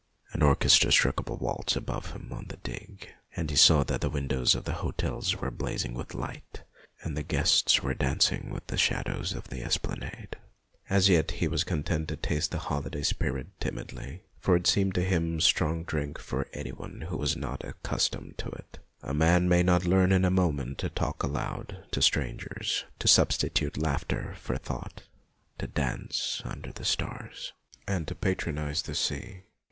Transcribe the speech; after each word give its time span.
An 0.33 0.41
orchestra 0.41 0.91
struck 0.91 1.19
up 1.19 1.29
a 1.29 1.35
waltz 1.35 1.75
above 1.75 2.13
him 2.13 2.33
on 2.33 2.47
the 2.47 2.57
digue, 2.57 3.05
and 3.35 3.51
he 3.51 3.55
saw 3.55 3.83
that 3.83 4.01
the 4.01 4.09
windows 4.09 4.55
of 4.55 4.63
the 4.63 4.73
hotels 4.81 5.35
were 5.35 5.51
blazing 5.51 5.93
with 5.93 6.15
light, 6.15 6.63
and 7.03 7.15
that 7.15 7.19
the 7.19 7.27
guests 7.35 7.83
were 7.83 7.93
dancing 7.93 8.49
with 8.49 8.65
the 8.65 8.79
shadows 8.79 9.33
of 9.33 9.49
the 9.49 9.61
esplanade. 9.63 10.37
As 10.89 11.07
yet 11.07 11.29
he 11.33 11.47
was 11.47 11.63
content 11.63 12.07
to 12.07 12.15
taste 12.15 12.49
the 12.49 12.57
holiday 12.57 13.03
17 13.03 13.51
258 13.59 13.73
MONOLOGUES 13.75 13.89
spirit 13.91 13.93
timidly, 13.93 14.23
for 14.39 14.55
it 14.55 14.65
seemed 14.65 14.95
to 14.95 15.03
him 15.03 15.39
strong 15.39 15.83
drink 15.83 16.17
for 16.17 16.47
any 16.51 16.71
one 16.71 17.01
who 17.01 17.17
was 17.17 17.37
not 17.37 17.63
accustomed 17.63 18.39
to 18.39 18.49
it. 18.49 18.79
A 19.03 19.13
man 19.13 19.47
may 19.47 19.61
not 19.61 19.85
learn 19.85 20.11
in 20.11 20.25
a 20.25 20.31
moment 20.31 20.79
to 20.79 20.89
talk 20.89 21.21
aloud 21.21 21.85
to 21.91 22.01
strangers, 22.01 22.85
to 22.97 23.07
substitute 23.07 23.77
laughter 23.77 24.33
for 24.39 24.57
thought, 24.57 25.03
to 25.59 25.67
dance 25.67 26.41
under 26.43 26.71
the 26.71 26.85
stars, 26.85 27.53
and 27.87 28.07
to 28.07 28.15
patronize 28.15 28.81
the 28.81 28.95
sea. 28.95 29.43